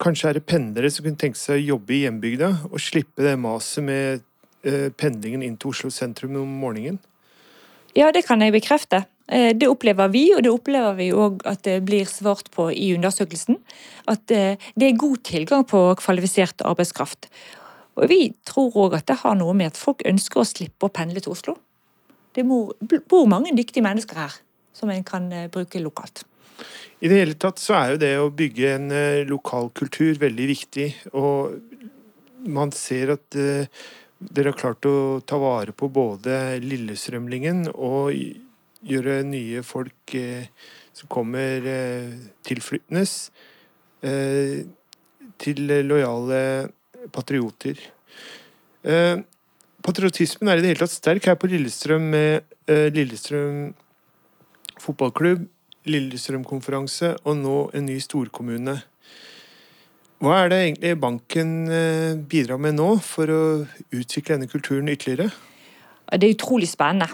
Kanskje 0.01 0.31
er 0.31 0.39
det 0.39 0.47
pendlere 0.49 0.89
som 0.89 1.05
kunne 1.05 1.21
tenke 1.21 1.37
seg 1.37 1.59
å 1.59 1.75
jobbe 1.75 1.93
i 1.93 1.99
hjembygda, 2.07 2.49
og 2.71 2.81
slippe 2.81 3.27
det 3.27 3.35
maset 3.37 3.85
med 3.85 4.23
eh, 4.65 4.89
pendlingen 4.97 5.45
inn 5.45 5.59
til 5.61 5.75
Oslo 5.75 5.91
sentrum 5.93 6.39
om 6.41 6.55
morgenen? 6.63 6.97
Ja, 7.93 8.09
det 8.09 8.23
kan 8.25 8.41
jeg 8.41 8.55
bekrefte. 8.55 9.03
Eh, 9.29 9.51
det 9.53 9.69
opplever 9.69 10.09
vi, 10.15 10.23
og 10.33 10.47
det 10.47 10.55
opplever 10.55 10.97
vi 10.97 11.11
òg 11.13 11.45
at 11.49 11.61
det 11.69 11.83
blir 11.85 12.09
svart 12.09 12.49
på 12.57 12.71
i 12.73 12.95
undersøkelsen. 12.97 13.59
At 14.09 14.33
eh, 14.33 14.57
det 14.81 14.89
er 14.89 15.03
god 15.03 15.21
tilgang 15.29 15.67
på 15.69 15.83
kvalifisert 16.01 16.65
arbeidskraft. 16.65 17.29
Og 18.01 18.09
Vi 18.09 18.33
tror 18.49 18.73
òg 18.87 18.97
at 18.97 19.13
det 19.13 19.19
har 19.27 19.37
noe 19.37 19.53
med 19.53 19.75
at 19.75 19.83
folk 19.83 20.01
ønsker 20.09 20.41
å 20.41 20.49
slippe 20.49 20.89
å 20.89 20.95
pendle 20.95 21.21
til 21.21 21.37
Oslo. 21.37 21.59
Det 22.33 22.45
bor 22.47 23.27
mange 23.29 23.53
dyktige 23.57 23.85
mennesker 23.85 24.23
her, 24.25 24.37
som 24.73 24.91
en 24.93 25.05
kan 25.05 25.29
eh, 25.33 25.49
bruke 25.53 25.81
lokalt. 25.83 26.25
I 27.03 27.11
det 27.11 27.19
hele 27.19 27.37
tatt 27.41 27.59
så 27.59 27.75
er 27.77 27.93
jo 27.93 28.01
det 28.01 28.13
å 28.21 28.31
bygge 28.31 28.75
en 28.77 28.89
lokal 28.93 29.33
lokalkultur 29.33 30.21
veldig 30.23 30.47
viktig. 30.53 30.87
Og 31.19 31.57
man 32.47 32.71
ser 32.77 33.17
at 33.17 33.39
uh, 33.39 33.67
dere 34.23 34.53
har 34.53 34.59
klart 34.61 34.87
å 34.87 35.19
ta 35.27 35.39
vare 35.43 35.75
på 35.75 35.89
både 35.91 36.61
lillestrømlingen 36.63 37.67
og 37.73 38.15
gjøre 38.87 39.19
nye 39.27 39.65
folk 39.67 40.15
som 40.95 41.11
kommer 41.11 41.67
tilflyttende, 42.47 43.03
til 45.43 45.75
lojale 45.87 46.41
patrioter. 47.15 47.83
Eh, 49.83 49.89
patriotismen 49.89 50.49
er 50.49 50.59
i 50.59 50.63
det 50.63 50.73
hele 50.73 50.85
tatt 50.85 50.95
sterk 50.95 51.27
her 51.27 51.37
på 51.37 51.49
Lillestrøm 51.51 52.11
med 52.13 52.45
eh, 52.69 52.91
Lillestrøm 52.93 53.75
fotballklubb, 54.81 55.47
Lillestrøm-konferanse 55.87 57.17
og 57.25 57.37
nå 57.37 57.71
en 57.75 57.87
ny 57.87 57.99
storkommune. 58.01 58.83
Hva 60.23 60.45
er 60.45 60.51
det 60.51 60.59
egentlig 60.63 61.01
banken 61.01 61.69
eh, 61.71 62.15
bidrar 62.15 62.61
med 62.63 62.79
nå 62.79 62.99
for 63.03 63.31
å 63.31 63.43
utvikle 63.91 64.37
denne 64.37 64.51
kulturen 64.51 64.89
ytterligere? 64.89 65.33
Det 66.13 66.29
er 66.29 66.37
utrolig 66.37 66.69
spennende. 66.71 67.11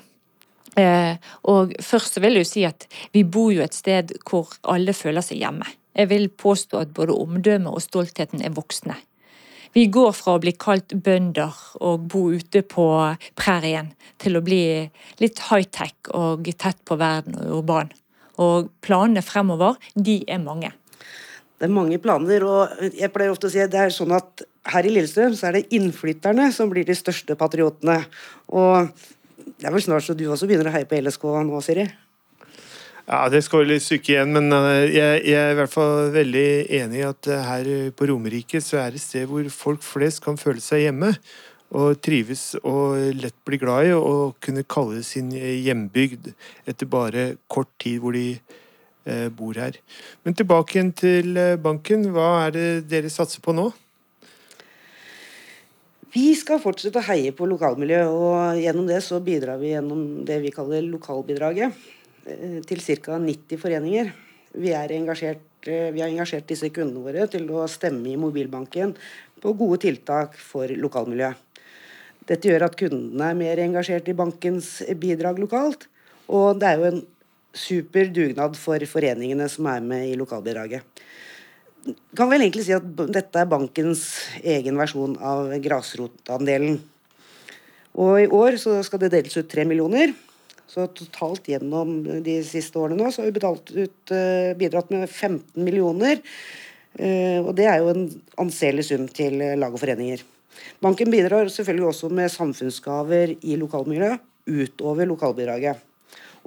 Eh, 0.77 1.17
og 1.49 1.73
først 1.83 2.21
vil 2.21 2.37
jeg 2.37 2.45
jo 2.45 2.51
si 2.51 2.65
at 2.69 2.85
vi 3.15 3.25
bor 3.25 3.51
jo 3.53 3.65
et 3.65 3.75
sted 3.75 4.13
hvor 4.29 4.53
alle 4.69 4.93
føler 4.93 5.25
seg 5.25 5.41
hjemme. 5.41 5.67
Jeg 5.97 6.11
vil 6.13 6.29
påstå 6.29 6.85
at 6.85 6.93
både 6.95 7.17
omdømmet 7.17 7.73
og 7.73 7.83
stoltheten 7.83 8.45
er 8.45 8.53
voksne. 8.55 8.99
Vi 9.77 9.87
går 9.93 10.13
fra 10.17 10.37
å 10.37 10.43
bli 10.43 10.55
kalt 10.57 10.95
bønder 11.05 11.55
og 11.85 12.09
bo 12.13 12.29
ute 12.33 12.63
på 12.67 12.89
prærien, 13.39 13.93
til 14.19 14.39
å 14.39 14.45
bli 14.45 14.63
litt 15.21 15.43
high-tech 15.49 16.13
og 16.17 16.49
tett 16.57 16.81
på 16.89 16.99
verden 17.01 17.39
og 17.43 17.61
urban. 17.61 17.93
Og 18.39 18.71
planene 18.85 19.23
fremover, 19.25 19.77
de 19.95 20.23
er 20.31 20.41
mange. 20.43 20.73
Det 21.59 21.67
er 21.67 21.75
mange 21.75 21.99
planer, 21.99 22.45
og 22.47 22.83
jeg 22.95 23.11
pleier 23.11 23.35
ofte 23.35 23.49
å 23.49 23.53
si 23.53 23.59
at 23.59 23.73
det 23.73 23.81
er 23.83 23.95
sånn 23.95 24.15
at 24.15 24.45
her 24.73 24.87
i 24.87 24.93
Lillestrøm 24.93 25.35
så 25.35 25.49
er 25.49 25.59
det 25.59 25.69
innflytterne 25.75 26.53
som 26.55 26.71
blir 26.71 26.87
de 26.87 26.95
største 26.95 27.35
patriotene. 27.39 27.99
Og 28.55 28.93
det 29.59 29.67
er 29.67 29.75
vel 29.75 29.83
snart 29.83 30.07
så 30.07 30.15
du 30.15 30.29
også 30.29 30.47
begynner 30.47 30.71
å 30.71 30.77
heie 30.77 30.87
på 30.87 31.01
LSK 31.03 31.27
nå, 31.49 31.63
Siri? 31.65 31.89
Ja, 33.09 33.29
Det 33.33 33.41
skal 33.41 33.63
vel 33.63 33.71
et 33.73 33.81
stykke 33.81 34.11
igjen, 34.13 34.35
men 34.37 34.53
eh, 34.53 34.91
jeg, 34.93 35.21
jeg, 35.31 35.41
er 35.41 35.55
i 35.55 35.57
hvert 35.57 35.73
fall 35.73 36.11
veldig 36.13 36.49
enig 36.77 36.99
i 37.01 37.07
at 37.09 37.29
eh, 37.33 37.47
her 37.47 37.71
på 37.97 38.09
Romerike 38.11 38.61
så 38.61 38.83
er 38.83 38.93
det 38.93 39.01
et 39.01 39.05
sted 39.07 39.25
hvor 39.31 39.49
folk 39.49 39.81
flest 39.81 40.21
kan 40.27 40.37
føle 40.37 40.61
seg 40.61 40.85
hjemme. 40.85 41.15
Og 41.73 41.97
trives 42.05 42.53
og 42.61 43.01
lett 43.17 43.37
bli 43.49 43.57
glad 43.61 43.89
i 43.89 43.97
og 43.97 44.37
kunne 44.45 44.67
kalle 44.69 45.01
sin 45.05 45.33
hjembygd 45.33 46.31
etter 46.69 46.89
bare 46.89 47.27
kort 47.49 47.73
tid 47.81 47.97
hvor 48.05 48.13
de 48.17 48.27
eh, 48.37 49.27
bor 49.33 49.57
her. 49.57 49.81
Men 50.25 50.37
tilbake 50.37 50.77
igjen 50.77 50.93
til 50.93 51.45
banken. 51.65 52.11
Hva 52.13 52.31
er 52.45 52.57
det 52.61 52.71
dere 52.93 53.13
satser 53.13 53.41
på 53.45 53.57
nå? 53.57 53.71
Vi 56.13 56.31
skal 56.37 56.61
fortsette 56.61 57.01
å 57.01 57.09
heie 57.09 57.33
på 57.37 57.49
lokalmiljøet, 57.49 58.13
og 58.13 58.61
gjennom 58.61 58.89
det 58.89 59.01
så 59.05 59.21
bidrar 59.25 59.61
vi 59.61 59.75
gjennom 59.75 60.27
det 60.29 60.43
vi 60.45 60.53
kaller 60.53 60.85
lokalbidraget 60.89 61.73
eh, 61.73 61.95
til 62.69 62.83
ca. 62.85 63.19
90 63.19 63.61
foreninger. 63.61 64.13
Vi, 64.59 64.73
engasjert, 64.73 65.45
eh, 65.67 65.91
vi, 65.95 66.01
har 66.03 66.09
engasjert 66.09 66.49
disse 66.49 66.71
kundene 66.75 67.05
våre 67.05 67.27
til 67.31 67.49
å 67.53 67.67
stemme 67.69 68.09
i 68.13 68.17
mobilbanken 68.21 68.95
på 69.43 69.53
gode 69.59 69.83
tiltak 69.85 70.39
for 70.41 70.69
lokalmiljøet. 70.69 71.37
Dette 72.29 72.51
gjør 72.51 72.67
at 72.67 72.77
kundene 72.77 73.31
er 73.31 73.39
mer 73.39 73.61
engasjert 73.63 74.09
i 74.11 74.17
bankens 74.17 74.83
bidrag 75.01 75.39
lokalt, 75.41 75.87
og 76.29 76.59
det 76.61 76.69
er 76.69 76.81
jo 76.81 76.91
en 76.91 77.05
super 77.57 78.11
dugnad 78.13 78.57
for 78.61 78.83
foreningene 78.91 79.47
som 79.49 79.71
er 79.73 79.81
med 79.81 80.11
i 80.11 80.19
lokalbidraget 80.21 80.85
kan 82.17 82.31
vel 82.31 82.45
egentlig 82.45 82.67
si 82.67 82.75
at 82.77 82.87
dette 83.13 83.41
er 83.41 83.49
bankens 83.49 84.05
egen 84.43 84.79
versjon 84.81 85.17
av 85.25 85.53
grasrotandelen. 85.65 86.79
Og 87.99 88.23
i 88.23 88.29
år 88.31 88.59
så 88.63 88.79
skal 88.87 89.03
det 89.03 89.13
deles 89.15 89.37
ut 89.39 89.49
tre 89.51 89.65
millioner. 89.69 90.13
Så 90.69 90.87
totalt 90.93 91.49
gjennom 91.49 92.03
de 92.25 92.39
siste 92.45 92.77
årene 92.81 93.01
nå 93.01 93.13
så 93.13 93.23
har 93.23 93.31
vi 93.31 93.37
betalt 93.39 93.73
ut, 93.73 94.13
uh, 94.13 94.55
bidratt 94.59 94.93
med 94.93 95.07
15 95.09 95.65
millioner. 95.65 96.21
Uh, 96.99 97.41
og 97.45 97.55
det 97.57 97.69
er 97.71 97.81
jo 97.81 97.93
en 97.95 98.09
anselig 98.41 98.89
sum 98.91 99.09
til 99.09 99.41
lag 99.61 99.73
og 99.73 99.81
foreninger. 99.81 100.25
Banken 100.83 101.11
bidrar 101.11 101.49
selvfølgelig 101.53 101.89
også 101.93 102.11
med 102.13 102.33
samfunnsgaver 102.35 103.37
i 103.41 103.57
lokalmiljøet 103.61 104.25
utover 104.49 105.09
lokalbidraget. 105.09 105.85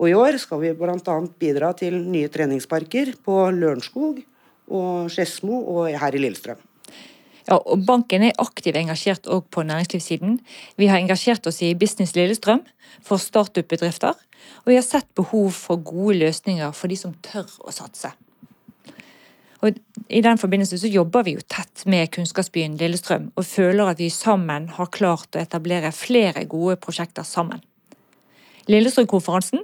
Og 0.01 0.09
i 0.09 0.15
år 0.17 0.37
skal 0.41 0.61
vi 0.63 0.73
bl.a. 0.77 1.15
bidra 1.41 1.71
til 1.77 1.99
nye 2.09 2.31
treningsparker 2.31 3.13
på 3.25 3.37
Lørenskog, 3.53 4.21
og 4.71 5.11
Skedsmo 5.11 5.59
og 5.73 5.89
her 5.99 6.15
i 6.15 6.21
Lillestrøm. 6.21 6.59
Ja, 7.51 7.57
og 7.59 7.83
Banken 7.83 8.23
er 8.23 8.37
aktivt 8.39 8.77
engasjert 8.79 9.27
òg 9.27 9.49
på 9.51 9.65
næringslivssiden. 9.67 10.37
Vi 10.79 10.87
har 10.87 11.01
engasjert 11.01 11.47
oss 11.49 11.59
i 11.65 11.73
Business 11.75 12.15
Lillestrøm 12.15 12.61
for 13.03 13.19
startup-bedrifter. 13.19 14.15
Og 14.63 14.71
vi 14.71 14.77
har 14.77 14.85
sett 14.87 15.09
behov 15.19 15.51
for 15.57 15.81
gode 15.83 16.15
løsninger 16.21 16.71
for 16.71 16.87
de 16.87 16.95
som 16.95 17.17
tør 17.25 17.51
å 17.67 17.73
satse. 17.75 18.13
Og 19.61 19.75
I 20.09 20.23
den 20.23 20.39
forbindelse 20.41 20.79
så 20.79 20.89
jobber 20.89 21.27
vi 21.27 21.35
jo 21.35 21.43
tett 21.43 21.83
med 21.91 22.09
kunnskapsbyen 22.15 22.79
Lillestrøm, 22.79 23.27
og 23.35 23.45
føler 23.45 23.91
at 23.91 23.99
vi 23.99 24.09
sammen 24.09 24.71
har 24.79 24.89
klart 24.95 25.35
å 25.35 25.43
etablere 25.43 25.91
flere 25.93 26.47
gode 26.49 26.79
prosjekter 26.81 27.27
sammen. 27.27 27.61
Lillestrøm-konferansen 28.71 29.61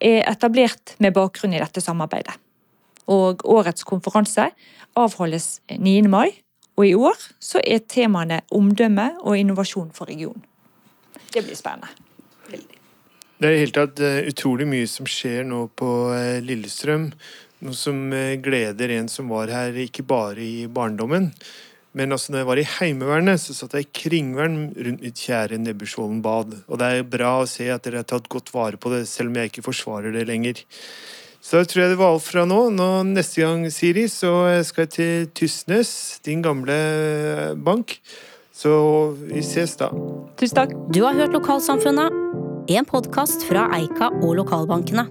er 0.00 0.24
etablert 0.24 0.96
med 0.98 1.14
bakgrunn 1.14 1.54
i 1.54 1.62
dette 1.62 1.84
samarbeidet 1.84 2.38
og 3.08 3.44
årets 3.48 3.86
konferanse 3.88 4.50
avholdes 4.98 5.58
9. 5.72 6.02
mai. 6.10 6.28
Og 6.78 6.86
i 6.86 6.94
år 6.94 7.18
så 7.42 7.60
er 7.66 7.82
temaene 7.90 8.44
omdømme 8.54 9.10
og 9.26 9.34
innovasjon 9.38 9.90
for 9.94 10.10
regionen. 10.10 10.44
Det 11.34 11.42
blir 11.42 11.58
spennende. 11.58 11.90
Veldig. 12.48 12.78
Det 13.38 13.48
er 13.48 13.54
i 13.54 13.62
hele 13.62 13.74
tatt 13.74 14.00
eh, 14.02 14.28
utrolig 14.30 14.66
mye 14.70 14.86
som 14.90 15.06
skjer 15.06 15.44
nå 15.46 15.64
på 15.78 15.90
eh, 16.14 16.38
Lillestrøm. 16.42 17.10
Noe 17.66 17.76
som 17.76 18.00
eh, 18.14 18.36
gleder 18.42 18.94
en 18.94 19.10
som 19.10 19.30
var 19.30 19.50
her 19.52 19.76
ikke 19.82 20.06
bare 20.06 20.42
i 20.42 20.68
barndommen. 20.70 21.32
Men 21.98 22.14
altså 22.14 22.30
når 22.30 22.42
jeg 22.42 22.48
var 22.48 22.60
i 22.62 22.66
Heimevernet, 22.76 23.42
så 23.42 23.56
satt 23.56 23.74
jeg 23.74 23.88
i 23.88 23.92
kringvern 24.04 24.58
rundt 24.76 25.02
mitt 25.02 25.22
kjære 25.22 25.58
Nebbersvollen 25.58 26.20
bad. 26.22 26.54
Og 26.68 26.78
det 26.78 26.90
er 26.94 27.06
bra 27.10 27.40
å 27.40 27.48
se 27.50 27.66
at 27.74 27.86
dere 27.86 28.04
har 28.04 28.10
tatt 28.10 28.28
godt 28.30 28.52
vare 28.54 28.78
på 28.78 28.92
det, 28.92 29.04
selv 29.10 29.32
om 29.32 29.40
jeg 29.40 29.50
ikke 29.50 29.66
forsvarer 29.66 30.14
det 30.14 30.26
lenger. 30.28 30.62
Så 31.48 31.62
da 31.62 31.64
tror 31.64 31.80
jeg 31.80 31.92
det 31.94 31.96
var 31.96 32.12
alt 32.12 32.26
fra 32.26 32.42
nå. 32.44 32.58
nå. 32.76 32.88
Neste 33.08 33.40
gang, 33.40 33.62
Siri, 33.72 34.04
så 34.12 34.32
skal 34.68 34.84
jeg 34.84 34.90
til 34.92 35.28
Tysnes, 35.32 36.20
din 36.26 36.42
gamle 36.44 36.76
bank. 37.64 37.96
Så 38.52 38.72
vi 39.30 39.40
ses 39.46 39.78
da. 39.80 39.88
Tusen 40.36 40.58
takk. 40.60 40.74
Du 40.92 41.00
har 41.06 41.16
hørt 41.16 41.32
Lokalsamfunnet, 41.32 42.12
en 42.68 42.90
podkast 42.90 43.48
fra 43.48 43.64
Eika 43.78 44.10
og 44.20 44.36
lokalbankene. 44.42 45.06